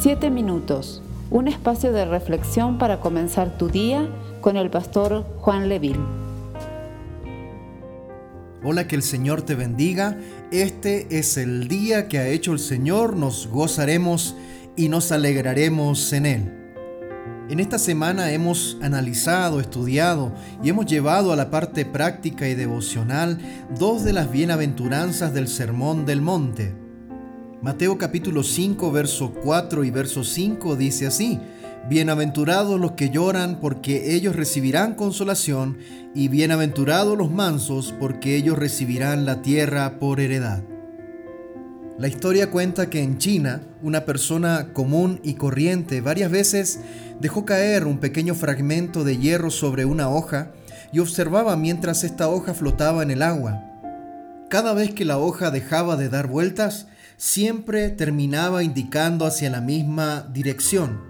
Siete 0.00 0.30
minutos, 0.30 1.02
un 1.28 1.48
espacio 1.48 1.92
de 1.92 2.04
reflexión 2.04 2.78
para 2.78 3.00
comenzar 3.00 3.58
tu 3.58 3.68
día 3.68 4.08
con 4.40 4.56
el 4.56 4.70
pastor 4.70 5.26
Juan 5.38 5.68
Leville. 5.68 5.98
Hola, 8.62 8.86
que 8.86 8.94
el 8.94 9.02
Señor 9.02 9.42
te 9.42 9.56
bendiga. 9.56 10.16
Este 10.52 11.18
es 11.18 11.36
el 11.36 11.66
día 11.66 12.06
que 12.06 12.18
ha 12.20 12.28
hecho 12.28 12.52
el 12.52 12.60
Señor, 12.60 13.16
nos 13.16 13.48
gozaremos 13.48 14.36
y 14.76 14.88
nos 14.88 15.10
alegraremos 15.10 16.12
en 16.12 16.26
Él. 16.26 16.74
En 17.50 17.58
esta 17.58 17.80
semana 17.80 18.30
hemos 18.30 18.76
analizado, 18.80 19.58
estudiado 19.58 20.32
y 20.62 20.68
hemos 20.68 20.86
llevado 20.86 21.32
a 21.32 21.36
la 21.36 21.50
parte 21.50 21.84
práctica 21.84 22.48
y 22.48 22.54
devocional 22.54 23.40
dos 23.76 24.04
de 24.04 24.12
las 24.12 24.30
bienaventuranzas 24.30 25.34
del 25.34 25.48
Sermón 25.48 26.06
del 26.06 26.22
Monte. 26.22 26.87
Mateo 27.60 27.98
capítulo 27.98 28.44
5, 28.44 28.92
verso 28.92 29.32
4 29.32 29.82
y 29.82 29.90
verso 29.90 30.22
5 30.22 30.76
dice 30.76 31.08
así, 31.08 31.40
Bienaventurados 31.88 32.78
los 32.78 32.92
que 32.92 33.10
lloran 33.10 33.58
porque 33.60 34.14
ellos 34.14 34.36
recibirán 34.36 34.94
consolación, 34.94 35.76
y 36.14 36.28
bienaventurados 36.28 37.18
los 37.18 37.32
mansos 37.32 37.92
porque 37.98 38.36
ellos 38.36 38.56
recibirán 38.56 39.26
la 39.26 39.42
tierra 39.42 39.98
por 39.98 40.20
heredad. 40.20 40.62
La 41.98 42.06
historia 42.06 42.52
cuenta 42.52 42.90
que 42.90 43.02
en 43.02 43.18
China, 43.18 43.62
una 43.82 44.04
persona 44.04 44.72
común 44.72 45.18
y 45.24 45.34
corriente 45.34 46.00
varias 46.00 46.30
veces 46.30 46.78
dejó 47.18 47.44
caer 47.44 47.88
un 47.88 47.98
pequeño 47.98 48.36
fragmento 48.36 49.02
de 49.02 49.18
hierro 49.18 49.50
sobre 49.50 49.84
una 49.84 50.08
hoja 50.08 50.52
y 50.92 51.00
observaba 51.00 51.56
mientras 51.56 52.04
esta 52.04 52.28
hoja 52.28 52.54
flotaba 52.54 53.02
en 53.02 53.10
el 53.10 53.20
agua. 53.20 53.64
Cada 54.48 54.74
vez 54.74 54.92
que 54.92 55.04
la 55.04 55.18
hoja 55.18 55.50
dejaba 55.50 55.96
de 55.96 56.08
dar 56.08 56.28
vueltas, 56.28 56.86
siempre 57.18 57.90
terminaba 57.90 58.62
indicando 58.62 59.26
hacia 59.26 59.50
la 59.50 59.60
misma 59.60 60.28
dirección. 60.32 61.00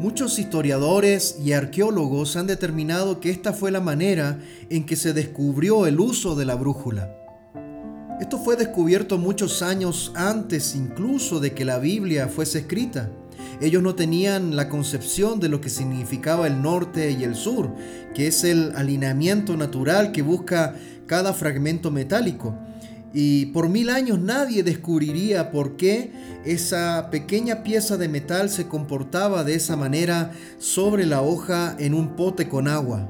Muchos 0.00 0.38
historiadores 0.38 1.38
y 1.44 1.52
arqueólogos 1.52 2.36
han 2.36 2.46
determinado 2.46 3.20
que 3.20 3.30
esta 3.30 3.52
fue 3.52 3.70
la 3.70 3.80
manera 3.80 4.40
en 4.70 4.86
que 4.86 4.96
se 4.96 5.12
descubrió 5.12 5.86
el 5.86 6.00
uso 6.00 6.34
de 6.34 6.46
la 6.46 6.54
brújula. 6.54 7.14
Esto 8.18 8.38
fue 8.38 8.56
descubierto 8.56 9.18
muchos 9.18 9.60
años 9.60 10.10
antes 10.16 10.74
incluso 10.74 11.38
de 11.38 11.52
que 11.52 11.66
la 11.66 11.78
Biblia 11.78 12.28
fuese 12.28 12.60
escrita. 12.60 13.10
Ellos 13.60 13.82
no 13.82 13.94
tenían 13.94 14.56
la 14.56 14.70
concepción 14.70 15.38
de 15.38 15.50
lo 15.50 15.60
que 15.60 15.68
significaba 15.68 16.46
el 16.46 16.62
norte 16.62 17.10
y 17.10 17.24
el 17.24 17.34
sur, 17.34 17.74
que 18.14 18.26
es 18.26 18.42
el 18.42 18.72
alineamiento 18.74 19.54
natural 19.56 20.12
que 20.12 20.22
busca 20.22 20.76
cada 21.06 21.34
fragmento 21.34 21.90
metálico. 21.90 22.56
Y 23.14 23.46
por 23.46 23.68
mil 23.68 23.90
años 23.90 24.18
nadie 24.18 24.64
descubriría 24.64 25.52
por 25.52 25.76
qué 25.76 26.10
esa 26.44 27.10
pequeña 27.10 27.62
pieza 27.62 27.96
de 27.96 28.08
metal 28.08 28.50
se 28.50 28.66
comportaba 28.66 29.44
de 29.44 29.54
esa 29.54 29.76
manera 29.76 30.32
sobre 30.58 31.06
la 31.06 31.22
hoja 31.22 31.76
en 31.78 31.94
un 31.94 32.16
pote 32.16 32.48
con 32.48 32.66
agua. 32.66 33.08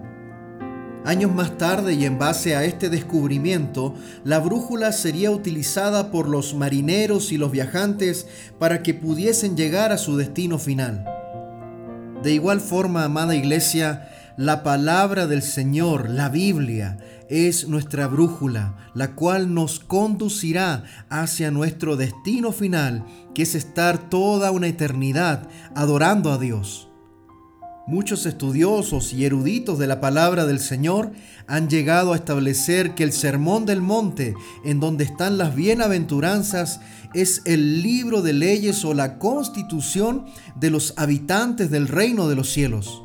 Años 1.07 1.35
más 1.35 1.57
tarde 1.57 1.95
y 1.95 2.05
en 2.05 2.19
base 2.19 2.55
a 2.55 2.65
este 2.65 2.91
descubrimiento, 2.91 3.95
la 4.25 4.41
brújula 4.41 4.93
sería 4.93 5.31
utilizada 5.31 6.11
por 6.11 6.29
los 6.29 6.55
marineros 6.55 7.33
y 7.33 7.39
los 7.39 7.51
viajantes 7.51 8.27
para 8.59 8.83
que 8.83 8.95
pudiesen 8.95 9.57
llegar 9.57 9.91
a 9.91 9.99
su 9.99 10.17
destino 10.17 10.59
final. 10.59 11.05
De 12.23 12.33
igual 12.33 12.61
forma, 12.61 13.05
amada 13.05 13.35
iglesia, 13.35 14.09
la 14.37 14.63
palabra 14.63 15.27
del 15.27 15.43
Señor, 15.43 16.09
la 16.09 16.29
Biblia, 16.29 16.97
es 17.29 17.69
nuestra 17.69 18.07
brújula, 18.07 18.91
la 18.95 19.15
cual 19.15 19.55
nos 19.55 19.81
conducirá 19.81 20.85
hacia 21.09 21.51
nuestro 21.51 21.97
destino 21.97 22.53
final, 22.53 23.05
que 23.35 23.43
es 23.43 23.55
estar 23.55 24.11
toda 24.11 24.51
una 24.51 24.69
eternidad 24.69 25.49
adorando 25.75 26.33
a 26.33 26.39
Dios. 26.39 26.89
Muchos 27.87 28.25
estudiosos 28.25 29.13
y 29.13 29.27
eruditos 29.27 29.79
de 29.79 29.87
la 29.87 30.01
palabra 30.01 30.47
del 30.47 30.59
Señor 30.59 31.13
han 31.47 31.69
llegado 31.69 32.15
a 32.15 32.17
establecer 32.17 32.95
que 32.95 33.05
el 33.05 33.13
Sermón 33.13 33.67
del 33.67 33.83
Monte, 33.83 34.35
en 34.65 34.81
donde 34.81 35.05
están 35.05 35.37
las 35.37 35.55
bienaventuranzas, 35.55 36.81
es 37.13 37.43
el 37.45 37.83
libro 37.83 38.23
de 38.23 38.33
leyes 38.33 38.87
o 38.87 38.95
la 38.95 39.19
constitución 39.19 40.25
de 40.57 40.71
los 40.71 40.95
habitantes 40.97 41.71
del 41.71 41.89
reino 41.89 42.27
de 42.27 42.37
los 42.37 42.51
cielos. 42.51 43.04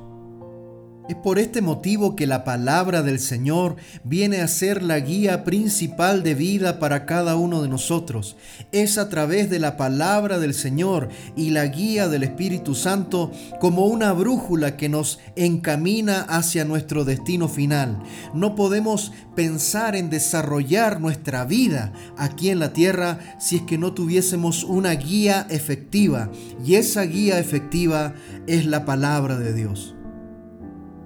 Es 1.09 1.15
por 1.15 1.39
este 1.39 1.63
motivo 1.63 2.15
que 2.15 2.27
la 2.27 2.43
palabra 2.43 3.01
del 3.01 3.19
Señor 3.19 3.77
viene 4.03 4.41
a 4.41 4.47
ser 4.47 4.83
la 4.83 4.99
guía 4.99 5.43
principal 5.43 6.21
de 6.21 6.35
vida 6.35 6.77
para 6.77 7.07
cada 7.07 7.35
uno 7.35 7.63
de 7.63 7.67
nosotros. 7.67 8.37
Es 8.71 8.99
a 8.99 9.09
través 9.09 9.49
de 9.49 9.57
la 9.57 9.75
palabra 9.75 10.37
del 10.37 10.53
Señor 10.53 11.09
y 11.35 11.49
la 11.49 11.65
guía 11.65 12.09
del 12.09 12.21
Espíritu 12.21 12.75
Santo 12.75 13.31
como 13.59 13.87
una 13.87 14.13
brújula 14.13 14.77
que 14.77 14.87
nos 14.87 15.17
encamina 15.35 16.21
hacia 16.21 16.63
nuestro 16.63 17.05
destino 17.05 17.47
final. 17.47 18.03
No 18.35 18.53
podemos 18.53 19.11
pensar 19.35 19.95
en 19.95 20.11
desarrollar 20.11 21.01
nuestra 21.01 21.43
vida 21.43 21.91
aquí 22.17 22.51
en 22.51 22.59
la 22.59 22.71
tierra 22.71 23.17
si 23.39 23.55
es 23.55 23.61
que 23.63 23.79
no 23.79 23.93
tuviésemos 23.93 24.63
una 24.63 24.91
guía 24.91 25.47
efectiva. 25.49 26.29
Y 26.63 26.75
esa 26.75 27.01
guía 27.01 27.39
efectiva 27.39 28.13
es 28.45 28.67
la 28.67 28.85
palabra 28.85 29.39
de 29.39 29.55
Dios. 29.55 29.95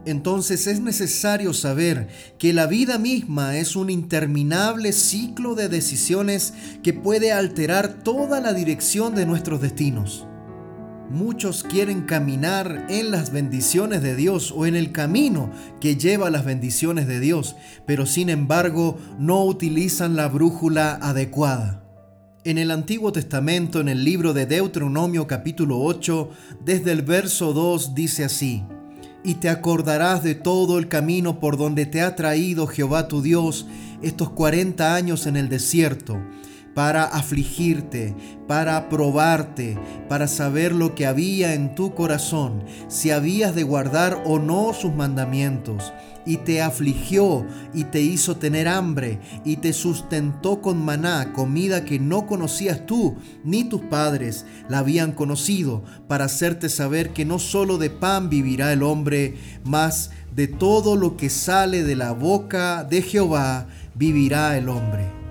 Entonces 0.06 0.68
es 0.68 0.82
necesario 0.82 1.54
saber 1.54 2.08
que 2.38 2.52
la 2.52 2.68
vida 2.68 2.98
misma 2.98 3.58
es 3.58 3.76
un 3.76 3.90
interminable 3.90 4.92
ciclo 4.92 5.56
de 5.56 5.70
decisiones 5.70 6.54
que 6.84 6.94
puede 6.94 7.32
alterar 7.32 8.04
toda 8.04 8.42
la 8.42 8.54
dirección 8.54 9.16
de 9.16 9.26
nuestros 9.26 9.62
destinos. 9.62 10.28
Muchos 11.10 11.64
quieren 11.64 12.02
caminar 12.02 12.88
en 12.90 13.12
las 13.12 13.32
bendiciones 13.32 14.02
de 14.02 14.16
Dios 14.16 14.54
o 14.56 14.66
en 14.66 14.76
el 14.76 14.92
camino 14.92 15.52
que 15.80 15.96
lleva 15.96 16.30
las 16.30 16.44
bendiciones 16.44 17.08
de 17.08 17.20
Dios, 17.20 17.56
pero 17.86 18.06
sin 18.06 18.30
embargo 18.30 18.98
no 19.20 19.46
utilizan 19.46 20.16
la 20.16 20.28
brújula 20.28 20.96
adecuada. 20.96 21.84
En 22.46 22.58
el 22.58 22.72
Antiguo 22.72 23.14
Testamento, 23.14 23.80
en 23.80 23.88
el 23.88 24.04
libro 24.04 24.34
de 24.34 24.46
Deuteronomio 24.46 25.28
capítulo 25.28 25.80
8, 25.80 26.30
desde 26.66 26.92
el 26.92 27.04
verso 27.04 27.54
2 27.54 27.96
dice 27.96 28.26
así, 28.26 28.64
y 29.24 29.36
te 29.36 29.50
acordarás 29.50 30.24
de 30.24 30.36
todo 30.36 30.80
el 30.80 30.88
camino 30.88 31.40
por 31.40 31.58
donde 31.58 31.86
te 31.86 32.02
ha 32.02 32.16
traído 32.16 32.68
Jehová 32.68 33.08
tu 33.08 33.22
Dios 33.22 33.66
estos 34.02 34.30
cuarenta 34.30 34.96
años 34.96 35.28
en 35.28 35.38
el 35.38 35.50
desierto 35.50 36.20
para 36.74 37.04
afligirte, 37.04 38.16
para 38.48 38.90
probarte, 38.90 39.78
para 40.10 40.28
saber 40.28 40.74
lo 40.74 40.96
que 40.96 41.06
había 41.06 41.54
en 41.54 41.76
tu 41.76 41.94
corazón, 41.94 42.64
si 42.88 43.12
habías 43.12 43.56
de 43.56 43.64
guardar 43.64 44.24
o 44.26 44.40
no 44.40 44.74
sus 44.74 44.94
mandamientos. 44.94 45.94
Y 46.26 46.38
te 46.38 46.62
afligió 46.62 47.46
y 47.74 47.84
te 47.84 48.00
hizo 48.00 48.38
tener 48.38 48.70
hambre 48.70 49.20
y 49.44 49.58
te 49.58 49.74
sustentó 49.74 50.62
con 50.62 50.84
maná, 50.84 51.34
comida 51.34 51.84
que 51.84 52.00
no 52.00 52.28
conocías 52.28 52.86
tú 52.86 53.18
ni 53.44 53.66
tus 53.66 53.82
padres 53.82 54.46
la 54.70 54.80
habían 54.80 55.12
conocido, 55.12 55.84
para 56.08 56.26
hacerte 56.26 56.70
saber 56.70 57.10
que 57.10 57.26
no 57.26 57.40
solo 57.40 57.78
de 57.78 57.90
pan 57.90 58.30
vivirá 58.30 58.72
el 58.72 58.84
hombre, 58.84 59.36
mas 59.66 60.12
de 60.34 60.48
todo 60.48 60.96
lo 60.96 61.18
que 61.18 61.30
sale 61.30 61.84
de 61.84 61.98
la 61.98 62.14
boca 62.14 62.86
de 62.86 63.02
Jehová 63.02 63.68
vivirá 63.94 64.58
el 64.58 64.70
hombre. 64.70 65.23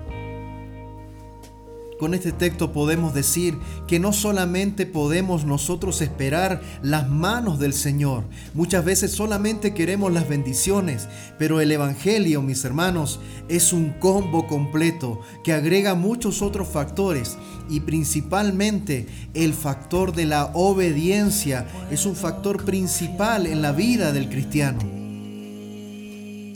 Con 2.03 2.13
este 2.13 2.33
texto 2.33 2.73
podemos 2.73 3.13
decir 3.13 3.57
que 3.87 3.97
no 3.97 4.11
solamente 4.11 4.85
podemos 4.85 5.45
nosotros 5.45 6.01
esperar 6.01 6.61
las 6.81 7.07
manos 7.07 7.59
del 7.59 7.71
Señor, 7.71 8.25
muchas 8.53 8.83
veces 8.83 9.13
solamente 9.13 9.73
queremos 9.73 10.11
las 10.11 10.27
bendiciones, 10.27 11.07
pero 11.39 11.61
el 11.61 11.71
Evangelio, 11.71 12.41
mis 12.41 12.65
hermanos, 12.65 13.21
es 13.47 13.71
un 13.71 13.91
combo 14.01 14.47
completo 14.47 15.21
que 15.45 15.53
agrega 15.53 15.95
muchos 15.95 16.41
otros 16.41 16.67
factores 16.67 17.37
y 17.69 17.79
principalmente 17.79 19.07
el 19.33 19.53
factor 19.53 20.13
de 20.13 20.25
la 20.25 20.47
obediencia 20.55 21.69
es 21.89 22.05
un 22.05 22.17
factor 22.17 22.65
principal 22.65 23.47
en 23.47 23.61
la 23.61 23.71
vida 23.71 24.11
del 24.11 24.27
cristiano. 24.27 24.92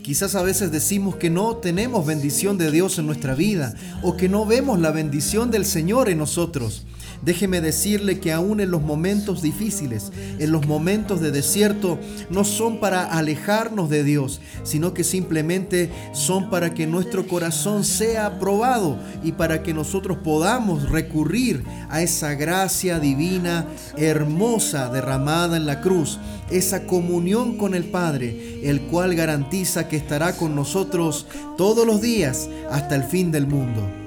Quizás 0.07 0.35
a 0.35 0.41
veces 0.41 0.71
decimos 0.71 1.17
que 1.17 1.29
no 1.29 1.57
tenemos 1.57 2.05
bendición 2.05 2.57
de 2.57 2.71
Dios 2.71 2.97
en 2.97 3.07
nuestra 3.07 3.35
vida 3.35 3.73
o 4.01 4.15
que 4.15 4.29
no 4.29 4.45
vemos 4.45 4.79
la 4.79 4.91
bendición 4.91 5.51
del 5.51 5.65
Señor 5.65 6.07
en 6.07 6.19
nosotros. 6.19 6.85
Déjeme 7.21 7.61
decirle 7.61 8.19
que 8.19 8.31
aún 8.31 8.59
en 8.59 8.71
los 8.71 8.81
momentos 8.81 9.41
difíciles, 9.41 10.11
en 10.39 10.51
los 10.51 10.67
momentos 10.67 11.19
de 11.21 11.31
desierto, 11.31 11.99
no 12.29 12.43
son 12.43 12.79
para 12.79 13.03
alejarnos 13.05 13.89
de 13.89 14.03
Dios, 14.03 14.39
sino 14.63 14.93
que 14.93 15.03
simplemente 15.03 15.89
son 16.13 16.49
para 16.49 16.73
que 16.73 16.87
nuestro 16.87 17.27
corazón 17.27 17.83
sea 17.83 18.39
probado 18.39 18.97
y 19.23 19.31
para 19.33 19.63
que 19.63 19.73
nosotros 19.73 20.19
podamos 20.23 20.89
recurrir 20.89 21.63
a 21.89 22.01
esa 22.01 22.35
gracia 22.35 22.99
divina 22.99 23.67
hermosa 23.97 24.89
derramada 24.89 25.57
en 25.57 25.65
la 25.65 25.81
cruz, 25.81 26.19
esa 26.49 26.85
comunión 26.85 27.57
con 27.57 27.73
el 27.73 27.85
Padre, 27.85 28.59
el 28.63 28.81
cual 28.81 29.15
garantiza 29.15 29.87
que 29.87 29.97
estará 29.97 30.33
con 30.33 30.55
nosotros 30.55 31.25
todos 31.57 31.85
los 31.85 32.01
días 32.01 32.49
hasta 32.69 32.95
el 32.95 33.03
fin 33.03 33.31
del 33.31 33.47
mundo. 33.47 34.06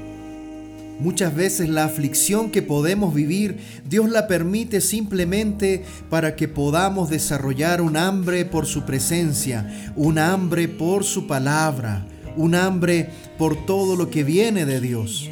Muchas 1.01 1.35
veces 1.35 1.71
la 1.71 1.85
aflicción 1.85 2.51
que 2.51 2.61
podemos 2.61 3.15
vivir, 3.15 3.59
Dios 3.89 4.11
la 4.11 4.27
permite 4.27 4.83
simplemente 4.83 5.83
para 6.11 6.37
que 6.37 6.47
podamos 6.47 7.09
desarrollar 7.09 7.81
un 7.81 7.97
hambre 7.97 8.45
por 8.45 8.67
su 8.67 8.83
presencia, 8.85 9.93
un 9.97 10.19
hambre 10.19 10.69
por 10.69 11.05
su 11.05 11.27
palabra, 11.27 12.07
un 12.37 12.55
hambre 12.55 13.09
por 13.39 13.65
todo 13.65 13.97
lo 13.97 14.11
que 14.11 14.25
viene 14.25 14.67
de 14.67 14.81
Dios. 14.83 15.31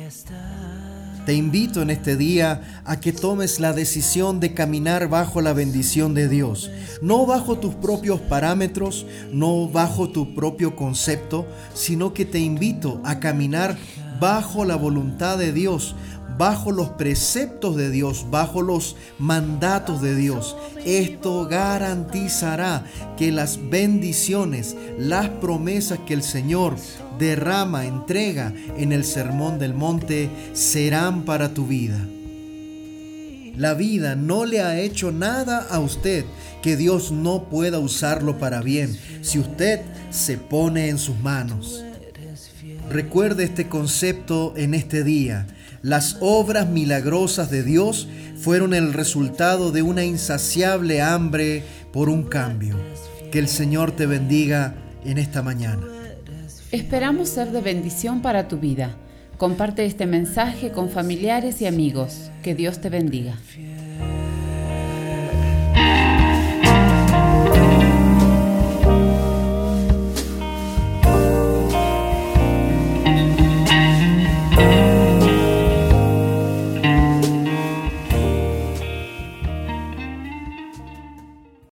Te 1.27 1.35
invito 1.35 1.83
en 1.83 1.91
este 1.91 2.17
día 2.17 2.81
a 2.87 3.01
que 3.01 3.13
tomes 3.13 3.61
la 3.61 3.75
decisión 3.75 4.41
de 4.41 4.55
caminar 4.55 5.11
bajo 5.11 5.43
la 5.43 5.53
bendición 5.53 6.15
de 6.15 6.27
Dios, 6.27 6.71
no 7.03 7.27
bajo 7.27 7.59
tus 7.59 7.75
propios 7.75 8.19
parámetros, 8.19 9.05
no 9.31 9.69
bajo 9.69 10.09
tu 10.09 10.35
propio 10.35 10.75
concepto, 10.75 11.47
sino 11.75 12.15
que 12.15 12.25
te 12.25 12.39
invito 12.39 13.03
a 13.05 13.21
caminar 13.21 13.77
bajo 14.21 14.65
la 14.65 14.77
voluntad 14.77 15.39
de 15.39 15.53
Dios, 15.53 15.95
bajo 16.39 16.71
los 16.71 16.91
preceptos 16.91 17.77
de 17.77 17.91
Dios, 17.91 18.27
bajo 18.31 18.63
los 18.63 18.97
mandatos 19.19 20.01
de 20.01 20.15
Dios. 20.15 20.57
Esto 20.85 21.47
garantizará 21.47 22.85
que 23.17 23.33
las 23.33 23.59
bendiciones, 23.69 24.77
las 24.99 25.29
promesas 25.29 25.99
que 26.07 26.15
el 26.15 26.23
Señor 26.23 26.77
derrama, 27.19 27.87
entrega 27.87 28.55
en 28.77 28.93
el 28.93 29.05
Sermón 29.05 29.59
del 29.59 29.75
Monte 29.75 30.31
serán 30.53 31.25
para 31.25 31.53
tu 31.53 31.67
vida. 31.67 31.99
La 33.57 33.75
vida 33.75 34.15
no 34.15 34.45
le 34.45 34.63
ha 34.63 34.79
hecho 34.79 35.11
nada 35.11 35.67
a 35.69 35.81
usted 35.81 36.25
que 36.63 36.77
Dios 36.77 37.11
no 37.11 37.49
pueda 37.51 37.81
usarlo 37.81 38.39
para 38.39 38.61
bien 38.63 38.97
si 39.21 39.41
usted 39.41 39.81
se 40.11 40.39
pone 40.39 40.89
en 40.89 40.99
sus 40.99 41.19
manos. 41.19 41.85
Recuerde 42.91 43.45
este 43.45 43.69
concepto 43.69 44.55
en 44.57 44.73
este 44.73 45.05
día. 45.05 45.47
Las 45.83 46.17
obras 46.21 46.69
milagrosas 46.69 47.51
de 47.51 47.63
Dios 47.63 48.09
fueron 48.37 48.73
el 48.73 48.95
resultado 48.95 49.73
de 49.73 49.83
una 49.83 50.05
insaciable 50.05 51.03
hambre 51.03 51.65
por 51.93 52.09
un 52.09 52.23
cambio. 52.23 52.77
Que 53.31 53.41
el 53.41 53.49
Señor 53.49 53.93
te 53.93 54.07
bendiga 54.07 54.75
en 55.05 55.19
esta 55.19 55.43
mañana. 55.43 55.87
Esperamos 56.73 57.29
ser 57.29 57.51
de 57.53 57.61
bendición 57.61 58.23
para 58.23 58.49
tu 58.49 58.59
vida. 58.59 58.97
Comparte 59.37 59.85
este 59.85 60.07
mensaje 60.07 60.73
con 60.73 60.89
familiares 60.89 61.61
y 61.61 61.67
amigos. 61.67 62.31
Que 62.43 62.55
Dios 62.55 62.81
te 62.81 62.89
bendiga. 62.89 63.37